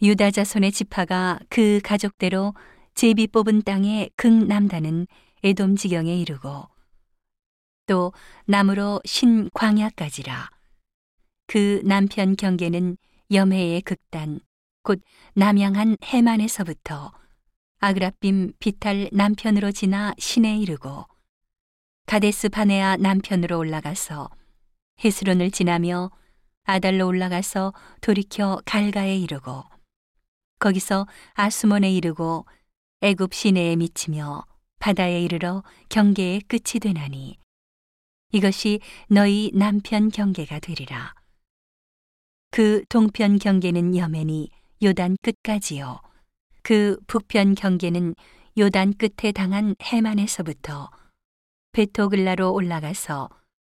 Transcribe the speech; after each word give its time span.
유다 0.00 0.30
자손의 0.30 0.70
지파가 0.70 1.40
그 1.48 1.80
가족대로 1.82 2.54
제비 2.94 3.26
뽑은 3.26 3.62
땅의 3.62 4.10
극남단은 4.14 5.08
에돔 5.42 5.74
지경에 5.74 6.16
이르고 6.20 6.68
또 7.86 8.12
남으로 8.46 9.00
신 9.04 9.50
광야까지라. 9.54 10.50
그 11.48 11.80
남편 11.84 12.36
경계는 12.36 12.96
염해의 13.32 13.82
극단 13.82 14.38
곧 14.82 15.00
남양한 15.34 15.96
해만에서부터 16.04 17.10
아그라빔 17.80 18.52
비탈 18.60 19.08
남편으로 19.12 19.72
지나 19.72 20.14
신에 20.18 20.58
이르고 20.58 21.06
가데스 22.06 22.50
바네아 22.50 22.98
남편으로 22.98 23.58
올라가서 23.58 24.30
헤스론을 25.04 25.50
지나며 25.50 26.10
아달로 26.64 27.06
올라가서 27.06 27.72
돌이켜 28.00 28.60
갈가에 28.64 29.16
이르고 29.16 29.64
거기서 30.58 31.06
아수몬에 31.34 31.92
이르고 31.92 32.46
애굽 33.00 33.34
시내에 33.34 33.76
미치며 33.76 34.44
바다에 34.78 35.22
이르러 35.22 35.62
경계의 35.88 36.42
끝이 36.42 36.80
되나니 36.80 37.38
이것이 38.32 38.80
너희 39.08 39.50
남편 39.54 40.10
경계가 40.10 40.58
되리라. 40.58 41.14
그 42.50 42.84
동편 42.88 43.38
경계는 43.38 43.96
여맨이 43.96 44.50
요단 44.82 45.16
끝까지요. 45.22 46.00
그 46.62 46.98
북편 47.06 47.54
경계는 47.54 48.14
요단 48.58 48.94
끝에 48.94 49.32
당한 49.32 49.74
해만에서부터 49.82 50.90
베토글라로 51.72 52.52
올라가서 52.52 53.28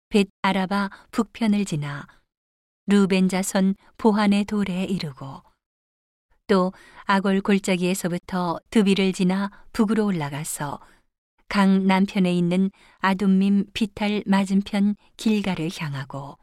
벳 0.08 0.28
아라바 0.42 0.90
북편을 1.10 1.64
지나 1.64 2.06
루벤 2.86 3.28
자손 3.28 3.74
보한의 3.96 4.44
돌에 4.44 4.84
이르고 4.84 5.42
또 6.46 6.72
아골 7.04 7.40
골짜기에서부터 7.40 8.58
드비를 8.70 9.12
지나 9.12 9.50
북으로 9.72 10.04
올라가서 10.06 10.80
강 11.48 11.86
남편에 11.86 12.32
있는 12.34 12.70
아둠밈 12.98 13.66
비탈 13.72 14.22
맞은편 14.26 14.96
길가를 15.16 15.70
향하고 15.78 16.38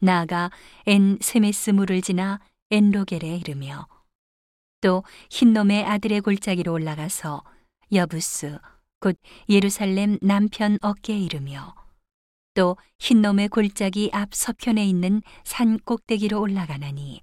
나아가 0.00 0.50
엔 0.86 1.18
세메스 1.20 1.70
물을 1.70 2.02
지나 2.02 2.40
엔로겔에 2.70 3.36
이르며 3.36 3.86
또 4.80 5.02
흰놈의 5.30 5.84
아들의 5.84 6.20
골짜기로 6.20 6.72
올라가서 6.72 7.42
여부스 7.92 8.58
곧 9.00 9.18
예루살렘 9.48 10.18
남편 10.20 10.78
어깨에 10.82 11.18
이르며 11.18 11.74
또 12.54 12.76
흰놈의 12.98 13.48
골짜기 13.48 14.10
앞 14.12 14.34
서편에 14.34 14.84
있는 14.84 15.22
산 15.44 15.78
꼭대기로 15.78 16.40
올라가나니 16.40 17.22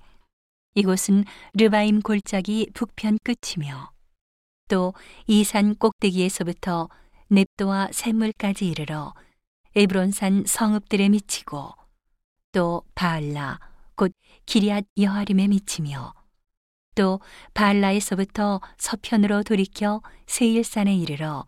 이곳은 0.76 1.26
르바임 1.54 2.02
골짜기 2.02 2.72
북편 2.74 3.18
끝이며 3.24 3.92
또 4.70 4.94
이 5.28 5.44
산 5.44 5.76
꼭대기에서부터 5.76 6.90
넵도와 7.28 7.90
샘물까지 7.92 8.68
이르러 8.68 9.14
에브론산 9.76 10.46
성읍들에 10.48 11.10
미치고 11.10 11.74
또 12.52 12.84
바알라 12.96 13.60
곧 13.96 14.14
기리앗 14.46 14.86
여하림에 14.98 15.48
미치며 15.48 16.14
또 16.96 17.20
바알라에서부터 17.54 18.60
서편으로 18.78 19.44
돌이켜 19.44 20.02
세일산에 20.28 20.96
이르러 20.96 21.46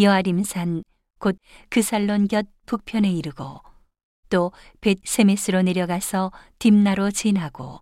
여하림산 0.00 0.84
곧 1.18 1.36
그살론 1.68 2.28
곁 2.28 2.46
북편에 2.66 3.10
이르고 3.10 3.60
또 4.30 4.52
벳세메스로 4.80 5.62
내려가서 5.62 6.30
딥나로 6.60 7.10
지나고 7.10 7.80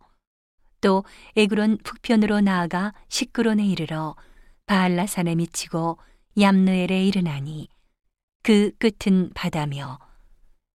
또 0.87 1.03
에그론 1.35 1.79
북편으로 1.79 2.41
나아가 2.43 2.95
시끄론에 3.09 3.67
이르러 3.67 4.15
바알라산에 4.67 5.35
미치고 5.35 5.99
얌느엘에 6.41 7.05
이르나니 7.05 7.67
그 8.45 8.71
끝은 8.79 9.33
바다며 9.35 9.99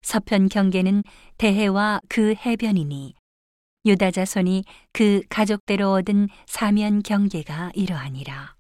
서편 0.03 0.49
경계는 0.49 1.05
대해와 1.39 2.01
그 2.09 2.35
해변이니 2.35 3.15
유다 3.87 4.11
자손이 4.11 4.65
그 4.93 5.23
가족대로 5.29 5.93
얻은 5.93 6.29
사면 6.47 7.05
경계가 7.05 7.71
이러하니라. 7.75 8.57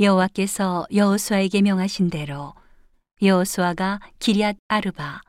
여호와께서 0.00 0.88
여호수아에게 0.92 1.62
명하신 1.62 2.10
대로 2.10 2.54
여호수아가 3.22 4.00
기리앗 4.18 4.56
아르바 4.66 5.20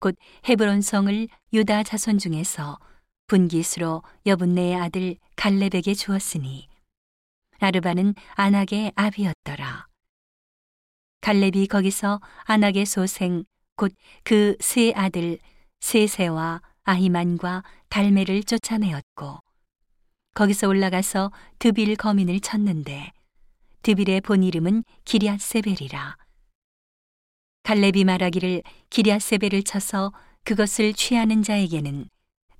곧 0.00 0.16
헤브론 0.48 0.80
성을 0.80 1.28
유다 1.52 1.82
자손 1.82 2.16
중에서 2.16 2.78
분기수로 3.36 4.02
여분네의 4.26 4.76
아들 4.76 5.16
갈렙에게 5.36 5.94
주었으니 5.94 6.68
아르바는 7.60 8.14
안악의 8.34 8.92
아비였더라. 8.94 9.86
갈렙이 11.22 11.66
거기서 11.68 12.20
안악의 12.44 12.84
소생 12.84 13.44
곧 13.76 13.94
그 14.24 14.54
세 14.60 14.92
아들 14.94 15.38
세세와 15.80 16.60
아히만과 16.82 17.62
달메를 17.88 18.42
쫓아내었고 18.42 19.38
거기서 20.34 20.68
올라가서 20.68 21.32
드빌 21.58 21.96
거민을 21.96 22.38
쳤는데 22.40 23.12
드빌의 23.80 24.20
본 24.20 24.42
이름은 24.42 24.84
기리앗세벨이라. 25.06 26.18
갈렙이 27.62 28.04
말하기를 28.04 28.62
기리앗세벨을 28.90 29.62
쳐서 29.62 30.12
그것을 30.44 30.92
취하는 30.92 31.42
자에게는 31.42 32.10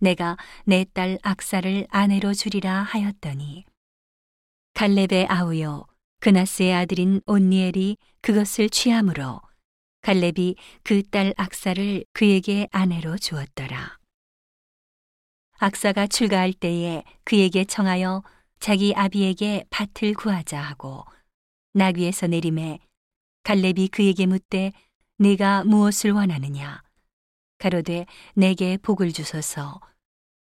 내가 0.02 0.36
내 0.66 0.84
딸 0.84 1.16
악사를 1.22 1.86
아내로 1.88 2.34
주리라 2.34 2.82
하였더니. 2.82 3.64
갈렙의 4.74 5.28
아우요 5.28 5.84
그나스의 6.18 6.74
아들인 6.74 7.20
온니엘이 7.26 7.98
그것을 8.20 8.68
취함으로 8.68 9.40
갈렙이 10.00 10.56
그 10.82 11.02
딸 11.08 11.32
악사를 11.36 12.04
그에게 12.12 12.66
아내로 12.72 13.16
주었더라. 13.16 13.98
악사가 15.58 16.08
출가할 16.08 16.52
때에 16.54 17.04
그에게 17.24 17.64
청하여 17.64 18.24
자기 18.58 18.92
아비에게 18.96 19.66
밭을 19.70 20.14
구하자 20.14 20.60
하고 20.60 21.04
나귀에서 21.74 22.26
내림에 22.26 22.80
갈렙이 23.44 23.88
그에게 23.92 24.26
묻되 24.26 24.72
네가 25.18 25.62
무엇을 25.62 26.10
원하느냐? 26.10 26.82
가로되 27.58 28.06
내게 28.34 28.76
복을 28.78 29.12
주소서 29.12 29.80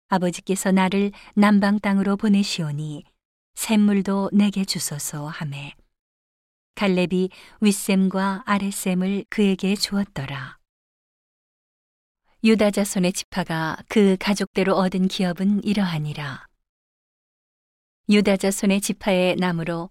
아버지께서 0.09 0.72
나를 0.72 1.12
남방 1.36 1.80
땅으로 1.80 2.18
보내시오니 2.18 3.03
샘물도 3.56 4.31
내게 4.34 4.66
주소서 4.66 5.28
하매 5.28 5.74
갈렙이 6.75 7.30
윗샘과 7.59 8.44
아랫샘을 8.46 9.25
그에게 9.30 9.75
주었더라. 9.75 10.58
유다 12.42 12.72
자손의 12.72 13.12
지파가 13.12 13.75
그 13.90 14.16
가족대로 14.18 14.75
얻은 14.75 15.09
기업은 15.09 15.62
이러하니라. 15.66 16.48
유다 18.08 18.38
자손의 18.38 18.80
지파의 18.80 19.36
나무로 19.36 19.90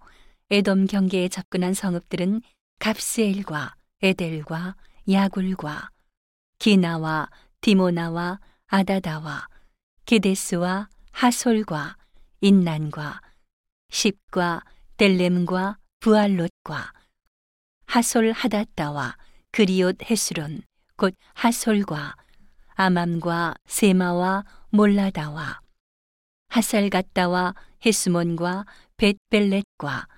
에돔 0.49 0.87
경계에 0.87 1.29
접근한 1.29 1.75
성읍들은 1.75 2.41
갑스엘과 2.79 3.75
에델과 4.01 4.77
야굴과 5.11 5.91
기나와 6.59 7.29
디모나와 7.61 8.41
아다다와 8.67 9.47
게데스와 10.09 10.89
하솔과 11.13 11.99
인난과 12.41 13.21
십과 13.91 14.63
델렘과 14.97 15.77
부알롯과 16.01 16.95
하솔 17.85 18.33
하다따와 18.33 19.19
그리옷 19.51 19.99
헤스론 20.11 20.63
곧 20.97 21.15
하솔과 21.35 22.17
아맘과 22.69 23.57
세마와 23.67 24.47
몰라다와 24.71 25.61
하살갓다와 26.49 27.55
헤스몬과 27.85 28.65
벳벨렛과 28.97 30.09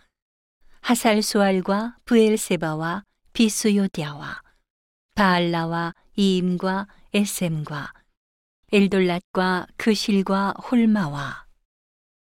하살수알과 0.82 1.96
부엘세바와 2.04 3.02
비수요디아와 3.32 4.40
바알라와 5.16 5.94
이임과 6.14 6.86
에셈과 7.12 7.99
엘돌랏과 8.72 9.66
그실과 9.76 10.54
홀마와 10.70 11.44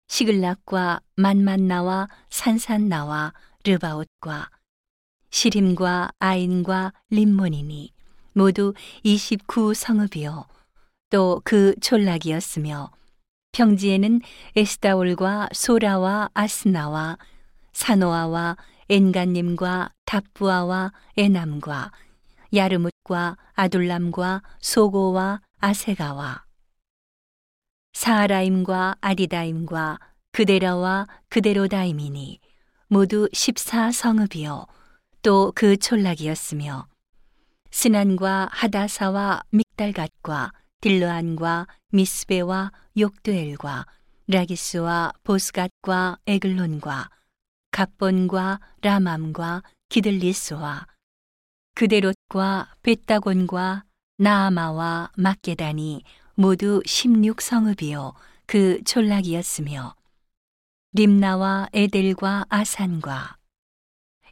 시글락과 0.07 1.01
만만나와 1.15 2.07
산산나와 2.29 3.33
르바옷과 3.63 4.49
시림과 5.29 6.11
아인과 6.17 6.93
림몬이니 7.11 7.93
모두 8.33 8.73
29 9.03 9.73
성읍이요. 9.73 10.45
또 11.11 11.41
그 11.43 11.75
촌락이었으며 11.81 12.91
평지에는 13.51 14.21
에스다올과 14.55 15.49
소라와 15.53 16.29
아스나와 16.33 17.17
사노아와 17.73 18.57
엔간님과 18.89 19.91
답부아와 20.05 20.93
에남과 21.17 21.91
야르뭇과 22.53 23.37
아둘람과 23.53 24.41
소고와 24.59 25.41
아세가와 25.59 26.45
사라임과 27.93 28.95
아디다임과 29.01 29.99
그데라와 30.31 31.07
그데로다임이니 31.29 32.39
모두 32.87 33.27
14성읍이요. 33.33 34.67
또 35.21 35.51
그 35.53 35.75
촌락이었으며 35.75 36.87
스난과 37.71 38.49
하다사와 38.51 39.43
믹달갓과 39.51 40.53
딜르안과 40.81 41.67
미스베와 41.89 42.71
욕두엘과 42.97 43.85
라기스와 44.27 45.11
보스갓과 45.23 46.19
에글론과 46.25 47.09
갑본과 47.71 48.59
라맘과 48.81 49.63
기들리스와 49.89 50.87
그데롯과 51.75 52.75
베타곤과 52.81 53.83
나아마와 54.19 55.11
막게단이 55.15 56.03
모두 56.35 56.81
16성읍이요. 56.85 58.13
그 58.45 58.83
촌락이었으며 58.83 59.95
림나와 60.93 61.67
에델과 61.73 62.45
아산과 62.49 63.37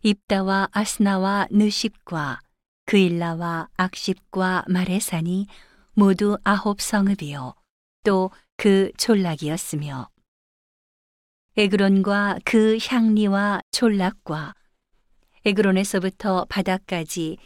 입다와 0.03 0.69
아스나와 0.71 1.47
느십과 1.51 2.39
그일라와 2.85 3.69
악십과 3.75 4.65
마레산이 4.67 5.47
모두 5.93 6.37
아홉 6.43 6.81
성읍이요. 6.81 7.55
또 8.03 8.31
그 8.57 8.91
촌락이었으며 8.97 10.09
에그론과 11.57 12.39
그 12.43 12.79
향리와 12.81 13.61
촌락과 13.71 14.55
에그론에서부터 15.45 16.45
바다까지 16.45 17.37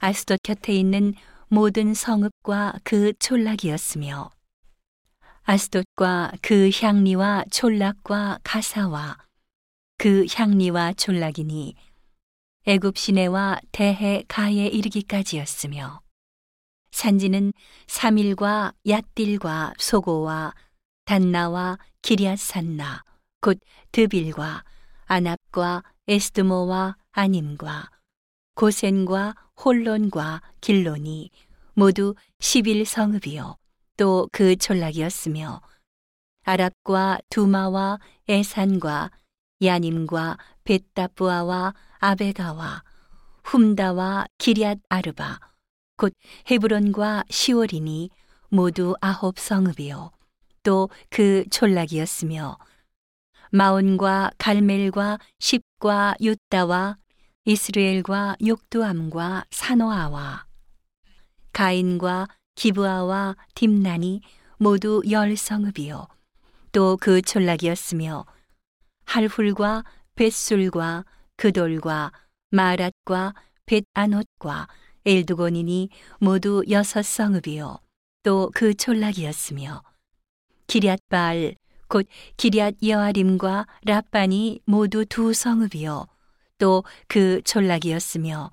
아스돗 0.00 0.40
곁에 0.42 0.72
있는 0.74 1.14
모든 1.48 1.94
성읍과 1.94 2.80
그 2.82 3.12
촌락이었으며 3.20 4.30
아스돗과 5.44 6.32
그 6.42 6.70
향리와 6.74 7.44
촌락과 7.52 8.40
가사와 8.42 9.18
그 9.96 10.26
향리와 10.28 10.94
촌락이니 10.94 11.76
애굽 12.66 12.98
시내와 12.98 13.60
대해 13.70 14.24
가에 14.26 14.66
이르기까지였으며 14.66 16.00
산지는 16.90 17.52
사밀과 17.86 18.72
얏딜과 18.84 19.74
소고와 19.78 20.52
단나와 21.04 21.78
기리앗산나 22.02 23.04
곧 23.40 23.60
드빌과 23.92 24.64
아납과 25.04 25.84
에스드모와 26.08 26.96
아님과 27.12 27.90
고센과 28.56 29.34
홀론과 29.62 30.42
길론이 30.60 31.30
모두 31.74 32.14
11성읍이요. 32.40 33.56
또 33.96 34.28
그 34.32 34.56
촌락이었으며 34.56 35.60
아랍과 36.44 37.18
두마와 37.30 37.98
에산과 38.28 39.10
야님과 39.62 40.38
벳다부아와 40.64 41.74
아베가와 41.98 42.82
훔다와 43.44 44.26
기리앗 44.38 44.78
아르바 44.88 45.38
곧 45.96 46.12
헤브론과 46.50 47.24
시오린이 47.30 48.10
모두 48.48 48.94
아홉 49.00 49.38
성읍이요. 49.38 50.10
또 50.62 50.88
그 51.10 51.44
촌락이었으며 51.50 52.58
마온과 53.50 54.32
갈멜과 54.38 55.18
십과 55.38 56.16
유다와 56.20 56.96
이스라엘과 57.46 58.36
욕두암과 58.44 59.44
사노아와 59.50 60.46
가인과 61.52 62.26
기브아와 62.56 63.36
딥난이 63.54 64.20
모두 64.58 65.00
열 65.10 65.36
성읍이요. 65.36 66.08
또 66.72 66.96
그 66.96 67.22
촌락이었으며 67.22 68.26
할훌과 69.04 69.84
벳술과 70.16 71.04
그돌과 71.36 72.10
마랏과 72.52 73.34
벳아노과 73.66 74.66
엘두곤이니 75.06 75.90
모두 76.18 76.64
여섯 76.68 77.02
성읍이요. 77.04 77.78
또 78.24 78.50
그 78.52 78.74
촌락이었으며 78.74 79.84
기리앗바알 80.66 81.54
곧 81.86 82.08
기리앗 82.36 82.74
여아림과 82.82 83.68
라반이 83.84 84.60
모두 84.64 85.06
두 85.06 85.32
성읍이요 85.32 86.08
또그 86.58 87.42
촌락이었으며 87.44 88.50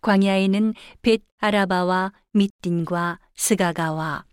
광야에는 0.00 0.74
벳 1.02 1.22
아라바와 1.38 2.12
밑딘과 2.32 3.18
스가가와 3.34 4.24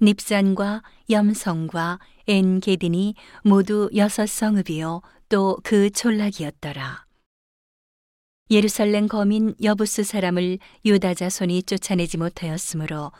닙산과 0.00 0.82
염성과 1.10 1.98
엔게딘이 2.26 3.14
모두 3.44 3.90
여섯 3.94 4.26
성읍이요 4.26 5.02
또 5.28 5.60
그 5.62 5.90
촌락이었더라. 5.90 7.06
예루살렘 8.50 9.06
거민 9.06 9.54
여부스 9.62 10.02
사람을 10.02 10.58
유다 10.84 11.14
자손이 11.14 11.62
쫓아내지 11.62 12.18
못하였으므로 12.18 13.12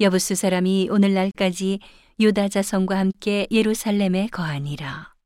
여부스 0.00 0.36
사람이 0.36 0.88
오늘날까지 0.90 1.80
유다 2.20 2.48
자손과 2.48 2.96
함께 2.96 3.48
예루살렘에 3.50 4.28
거하니라. 4.28 5.17